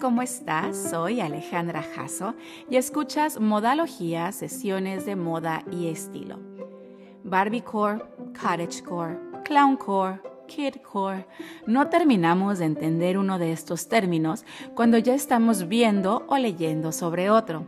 [0.00, 0.90] ¿cómo estás?
[0.90, 2.34] Soy Alejandra Jasso
[2.70, 6.38] y escuchas Modalogía, sesiones de moda y estilo.
[7.24, 8.04] Barbiecore,
[8.40, 11.26] cottagecore, clowncore, kidcore.
[11.66, 14.44] No terminamos de entender uno de estos términos
[14.74, 17.66] cuando ya estamos viendo o leyendo sobre otro.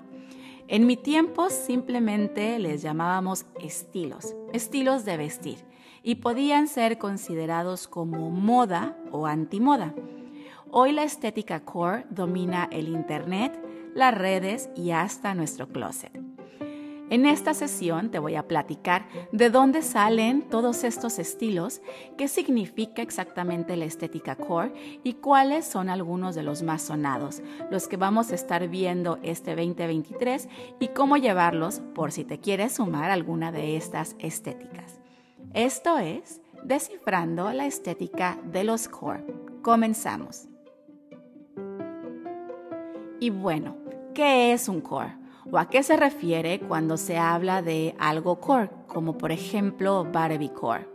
[0.69, 5.59] En mi tiempo simplemente les llamábamos estilos, estilos de vestir,
[6.05, 9.95] y podían ser considerados como moda o antimoda.
[10.73, 13.61] Hoy la estética core domina el Internet,
[13.93, 16.13] las redes y hasta nuestro closet.
[17.11, 21.83] En esta sesión te voy a platicar de dónde salen todos estos estilos,
[22.17, 27.89] qué significa exactamente la estética core y cuáles son algunos de los más sonados, los
[27.89, 30.49] que vamos a estar viendo este 2023
[30.79, 35.01] y cómo llevarlos por si te quieres sumar alguna de estas estéticas.
[35.53, 39.25] Esto es Descifrando la estética de los core.
[39.63, 40.50] Comenzamos.
[43.23, 43.77] Y bueno,
[44.15, 45.15] ¿qué es un core?
[45.51, 50.49] ¿O a qué se refiere cuando se habla de algo core, como por ejemplo Barbie
[50.49, 50.89] core?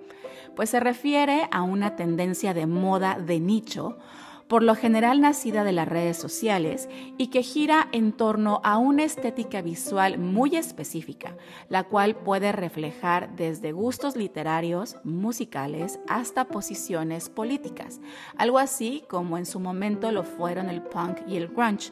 [0.56, 4.00] Pues se refiere a una tendencia de moda de nicho
[4.48, 9.04] por lo general nacida de las redes sociales y que gira en torno a una
[9.04, 11.36] estética visual muy específica,
[11.70, 18.00] la cual puede reflejar desde gustos literarios, musicales, hasta posiciones políticas,
[18.38, 21.92] algo así como en su momento lo fueron el punk y el grunge,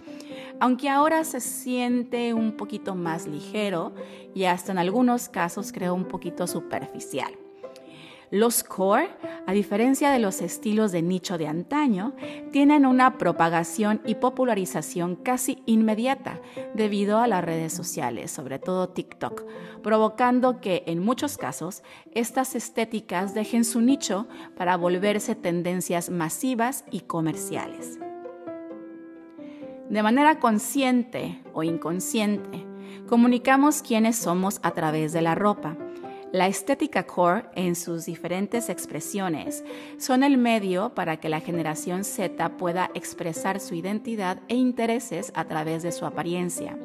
[0.60, 3.94] aunque ahora se siente un poquito más ligero
[4.36, 7.43] y hasta en algunos casos creo un poquito superficial.
[8.34, 9.12] Los core,
[9.46, 12.16] a diferencia de los estilos de nicho de antaño,
[12.52, 16.42] tienen una propagación y popularización casi inmediata
[16.74, 19.44] debido a las redes sociales, sobre todo TikTok,
[19.84, 21.84] provocando que en muchos casos
[22.16, 28.00] estas estéticas dejen su nicho para volverse tendencias masivas y comerciales.
[29.92, 32.66] De manera consciente o inconsciente,
[33.08, 35.78] comunicamos quiénes somos a través de la ropa
[36.34, 39.64] la estética core, en sus diferentes expresiones,
[40.00, 45.46] son el medio para que la generación Z pueda expresar su identidad e intereses a
[45.46, 46.76] través de su apariencia.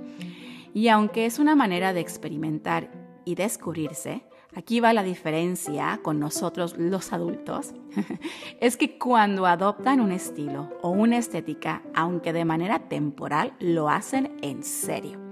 [0.74, 2.90] Y aunque es una manera de experimentar
[3.24, 4.22] y descubrirse,
[4.54, 7.72] aquí va la diferencia con nosotros los adultos,
[8.60, 14.36] es que cuando adoptan un estilo o una estética, aunque de manera temporal, lo hacen
[14.42, 15.27] en serio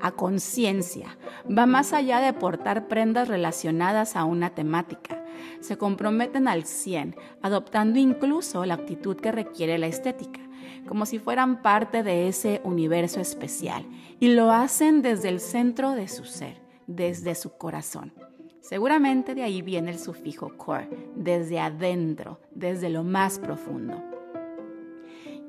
[0.00, 5.24] a conciencia, va más allá de portar prendas relacionadas a una temática.
[5.60, 10.40] Se comprometen al 100, adoptando incluso la actitud que requiere la estética,
[10.86, 13.86] como si fueran parte de ese universo especial,
[14.20, 18.12] y lo hacen desde el centro de su ser, desde su corazón.
[18.60, 24.02] Seguramente de ahí viene el sufijo core, desde adentro, desde lo más profundo.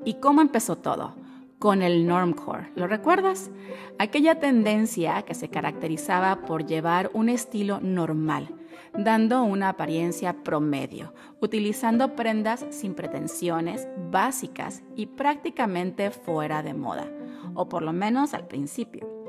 [0.04, 1.14] ¿Y cómo empezó todo?
[1.60, 2.72] Con el normcore.
[2.74, 3.50] ¿Lo recuerdas?
[3.98, 8.48] Aquella tendencia que se caracterizaba por llevar un estilo normal,
[8.94, 17.06] dando una apariencia promedio, utilizando prendas sin pretensiones, básicas y prácticamente fuera de moda,
[17.54, 19.19] o por lo menos al principio.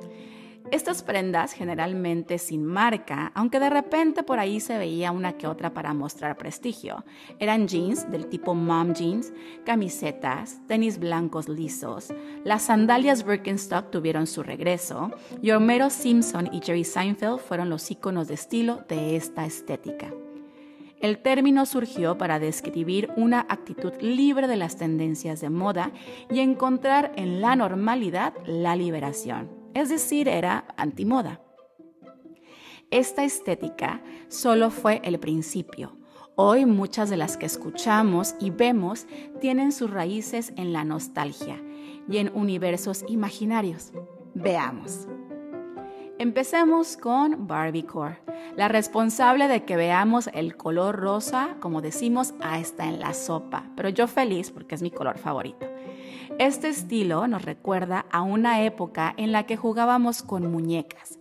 [0.71, 5.73] Estas prendas generalmente sin marca, aunque de repente por ahí se veía una que otra
[5.73, 7.03] para mostrar prestigio,
[7.39, 9.33] eran jeans del tipo mom jeans,
[9.65, 12.13] camisetas, tenis blancos lisos,
[12.45, 15.11] las sandalias Birkenstock tuvieron su regreso
[15.41, 20.09] y Homero Simpson y Jerry Seinfeld fueron los iconos de estilo de esta estética.
[21.01, 25.91] El término surgió para describir una actitud libre de las tendencias de moda
[26.29, 31.41] y encontrar en la normalidad la liberación es decir, era antimoda.
[32.89, 35.97] Esta estética solo fue el principio.
[36.35, 39.05] Hoy muchas de las que escuchamos y vemos
[39.39, 41.61] tienen sus raíces en la nostalgia
[42.09, 43.93] y en universos imaginarios.
[44.33, 45.07] Veamos.
[46.21, 48.19] Empecemos con Barbiecore,
[48.55, 53.89] la responsable de que veamos el color rosa, como decimos, hasta en la sopa, pero
[53.89, 55.65] yo feliz porque es mi color favorito.
[56.37, 61.17] Este estilo nos recuerda a una época en la que jugábamos con muñecas.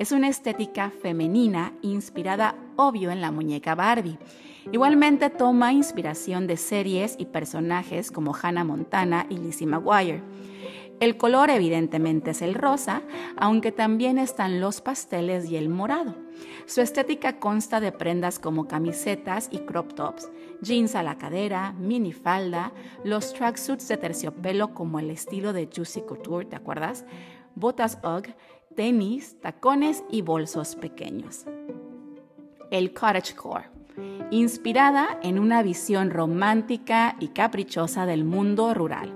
[0.00, 4.18] Es una estética femenina inspirada obvio en la muñeca Barbie.
[4.72, 10.24] Igualmente toma inspiración de series y personajes como Hannah Montana y Lizzie McGuire.
[11.00, 13.00] El color evidentemente es el rosa,
[13.38, 16.14] aunque también están los pasteles y el morado.
[16.66, 20.30] Su estética consta de prendas como camisetas y crop tops,
[20.60, 26.44] jeans a la cadera, minifalda, los tracksuits de terciopelo como el estilo de Juicy Couture,
[26.44, 27.06] ¿te acuerdas?
[27.54, 28.34] Botas UGG,
[28.76, 31.46] tenis, tacones y bolsos pequeños.
[32.70, 33.70] El cottagecore
[34.30, 39.12] inspirada en una visión romántica y caprichosa del mundo rural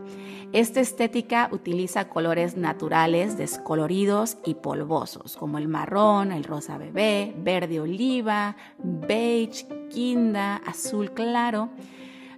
[0.54, 7.80] Esta estética utiliza colores naturales descoloridos y polvosos, como el marrón, el rosa bebé, verde
[7.80, 11.70] oliva, beige, quinda, azul claro.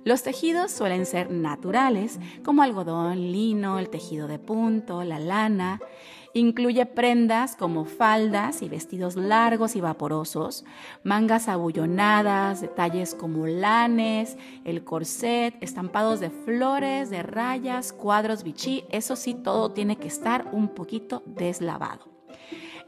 [0.06, 5.80] Los tejidos suelen ser naturales, como algodón, lino, el tejido de punto, la lana.
[6.32, 10.64] Incluye prendas como faldas y vestidos largos y vaporosos,
[11.02, 18.84] mangas abullonadas, detalles como lanes, el corset, estampados de flores, de rayas, cuadros bichí.
[18.90, 22.15] Eso sí, todo tiene que estar un poquito deslavado.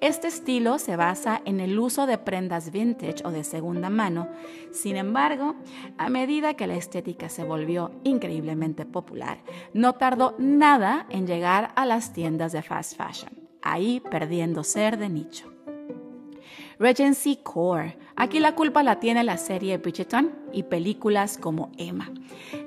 [0.00, 4.29] Este estilo se basa en el uso de prendas vintage o de segunda mano.
[4.71, 5.56] Sin embargo,
[5.97, 9.43] a medida que la estética se volvió increíblemente popular,
[9.75, 15.09] no tardó nada en llegar a las tiendas de fast fashion, ahí perdiendo ser de
[15.09, 15.58] nicho.
[16.79, 17.99] Regency Core.
[18.15, 22.13] Aquí la culpa la tiene la serie Bridgerton y películas como Emma.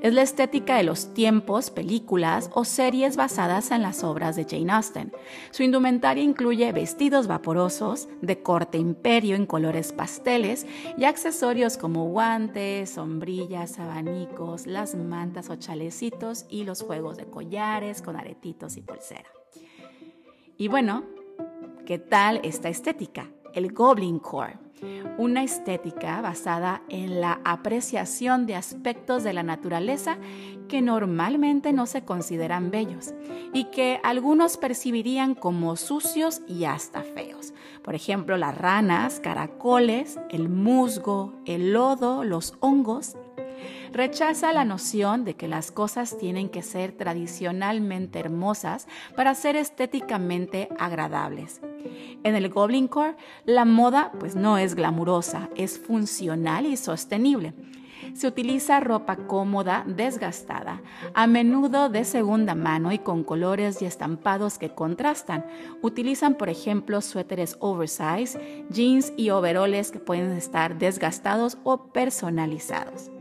[0.02, 4.72] Es la estética de los tiempos, películas o series basadas en las obras de Jane
[4.72, 5.14] Austen.
[5.52, 10.68] Su indumentaria incluye vestidos vaporosos de corte imperio en colores pasteles
[10.98, 18.02] y accesorios como guantes, sombrillas, abanicos, las mantas o chalecitos y los juegos de collares
[18.02, 19.30] con aretitos y pulsera.
[20.58, 21.06] Y bueno,
[21.86, 23.30] ¿qué tal esta estética?
[23.54, 24.58] El Goblin Core,
[25.18, 30.18] una estética basada en la apreciación de aspectos de la naturaleza
[30.68, 33.14] que normalmente no se consideran bellos
[33.54, 37.54] y que algunos percibirían como sucios y hasta feos.
[37.84, 43.18] Por ejemplo, las ranas, caracoles, el musgo, el lodo, los hongos
[43.92, 50.70] rechaza la noción de que las cosas tienen que ser tradicionalmente hermosas para ser estéticamente
[50.80, 51.62] agradables.
[52.24, 53.16] En el Goblin Core,
[53.46, 57.54] la moda pues no es glamurosa, es funcional y sostenible.
[58.14, 60.82] Se utiliza ropa cómoda, desgastada,
[61.14, 65.46] a menudo de segunda mano y con colores y estampados que contrastan.
[65.82, 73.12] Utilizan, por ejemplo, suéteres oversize, jeans y overoles que pueden estar desgastados o personalizados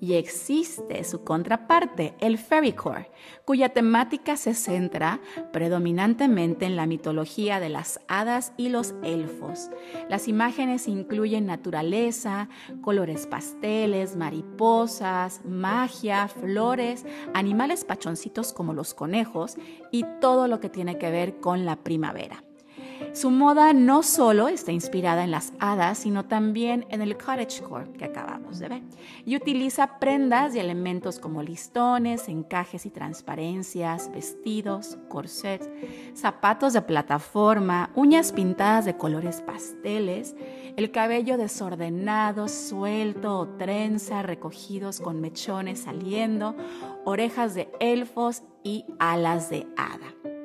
[0.00, 3.10] y existe su contraparte, el fairycore,
[3.44, 5.20] cuya temática se centra
[5.52, 9.70] predominantemente en la mitología de las hadas y los elfos.
[10.08, 12.48] Las imágenes incluyen naturaleza,
[12.82, 19.56] colores pasteles, mariposas, magia, flores, animales pachoncitos como los conejos
[19.90, 22.42] y todo lo que tiene que ver con la primavera.
[23.16, 28.04] Su moda no solo está inspirada en las hadas, sino también en el cottagecore que
[28.04, 28.82] acabamos de ver.
[29.24, 35.66] Y utiliza prendas y elementos como listones, encajes y transparencias, vestidos, corsets,
[36.12, 40.36] zapatos de plataforma, uñas pintadas de colores pasteles,
[40.76, 46.54] el cabello desordenado, suelto o trenza, recogidos con mechones saliendo,
[47.06, 50.35] orejas de elfos y alas de hada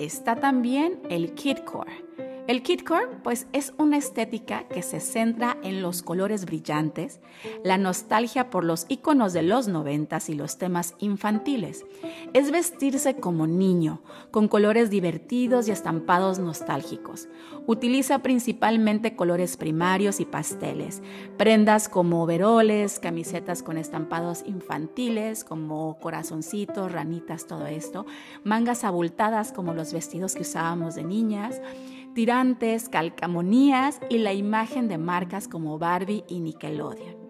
[0.00, 2.09] está también el Kidcore.
[2.50, 7.20] El Kidcore pues es una estética que se centra en los colores brillantes,
[7.62, 11.86] la nostalgia por los iconos de los noventas y los temas infantiles.
[12.32, 14.02] Es vestirse como niño,
[14.32, 17.28] con colores divertidos y estampados nostálgicos.
[17.68, 21.02] Utiliza principalmente colores primarios y pasteles,
[21.36, 28.06] prendas como overoles, camisetas con estampados infantiles como corazoncitos, ranitas, todo esto,
[28.42, 31.60] mangas abultadas como los vestidos que usábamos de niñas,
[32.14, 37.20] tirantes, calcamonías y la imagen de marcas como Barbie y Nickelodeon.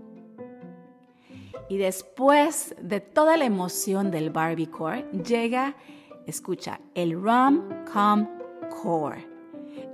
[1.68, 5.76] Y después de toda la emoción del Barbie Core, llega,
[6.26, 8.26] escucha, el Rom Com
[8.82, 9.30] Core.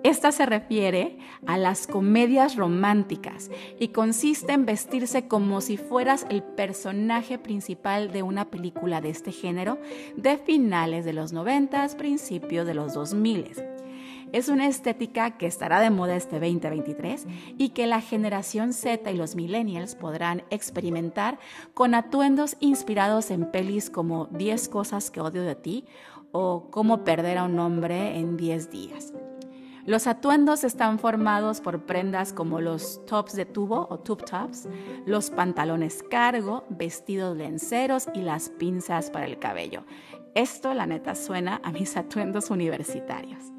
[0.02, 6.42] Esta se refiere a las comedias románticas y consiste en vestirse como si fueras el
[6.42, 9.78] personaje principal de una película de este género
[10.16, 13.75] de finales de los 90, principios de los 2000.
[14.32, 17.26] Es una estética que estará de moda este 2023
[17.58, 21.38] y que la generación Z y los millennials podrán experimentar
[21.74, 25.84] con atuendos inspirados en pelis como 10 cosas que odio de ti
[26.32, 29.12] o Cómo perder a un hombre en 10 días.
[29.86, 34.68] Los atuendos están formados por prendas como los tops de tubo o tube tops,
[35.06, 39.84] los pantalones cargo, vestidos lenceros y las pinzas para el cabello.
[40.34, 43.52] Esto, la neta, suena a mis atuendos universitarios.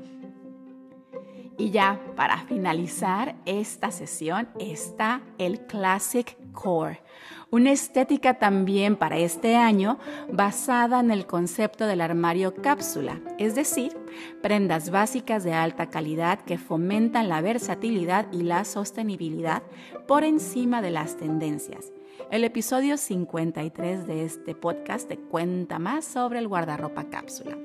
[1.57, 7.01] Y ya para finalizar esta sesión está el Classic Core,
[7.49, 9.97] una estética también para este año
[10.31, 13.97] basada en el concepto del armario cápsula, es decir,
[14.43, 19.63] prendas básicas de alta calidad que fomentan la versatilidad y la sostenibilidad
[20.07, 21.91] por encima de las tendencias.
[22.29, 27.57] El episodio 53 de este podcast te cuenta más sobre el guardarropa cápsula.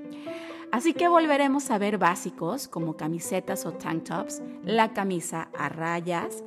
[0.73, 6.43] Así que volveremos a ver básicos como camisetas o tank tops, la camisa a rayas,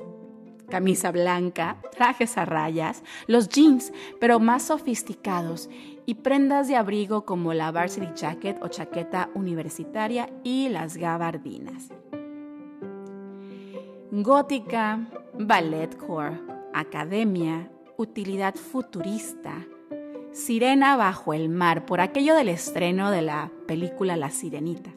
[0.68, 5.70] camisa blanca, trajes a rayas, los jeans, pero más sofisticados,
[6.06, 11.90] y prendas de abrigo como la varsity jacket o chaqueta universitaria y las gabardinas.
[14.10, 16.40] Gótica, balletcore,
[16.74, 19.64] academia, utilidad futurista,
[20.36, 24.90] Sirena bajo el mar, por aquello del estreno de la película La Sirenita.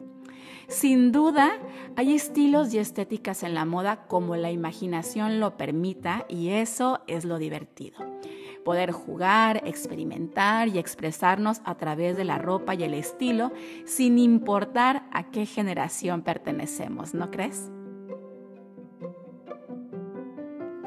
[0.68, 1.52] Sin duda,
[1.96, 7.24] hay estilos y estéticas en la moda como la imaginación lo permita y eso es
[7.24, 8.00] lo divertido.
[8.66, 13.50] Poder jugar, experimentar y expresarnos a través de la ropa y el estilo
[13.86, 17.70] sin importar a qué generación pertenecemos, ¿no crees?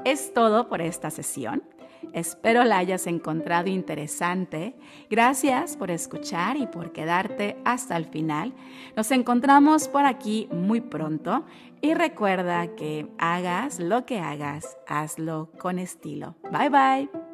[0.05, 1.72] Es todo por esta sesión.
[2.13, 4.75] Espero la hayas encontrado interesante.
[5.09, 8.53] Gracias por escuchar y por quedarte hasta el final.
[8.95, 11.45] Nos encontramos por aquí muy pronto
[11.81, 16.35] y recuerda que hagas lo que hagas, hazlo con estilo.
[16.51, 17.32] Bye bye.